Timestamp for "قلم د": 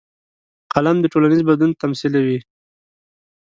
0.73-1.05